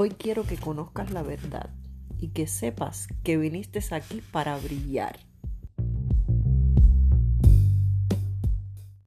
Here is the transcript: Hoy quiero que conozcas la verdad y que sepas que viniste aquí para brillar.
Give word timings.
Hoy 0.00 0.10
quiero 0.10 0.44
que 0.44 0.56
conozcas 0.56 1.10
la 1.10 1.24
verdad 1.24 1.70
y 2.20 2.28
que 2.28 2.46
sepas 2.46 3.08
que 3.24 3.36
viniste 3.36 3.80
aquí 3.90 4.22
para 4.30 4.56
brillar. 4.56 5.18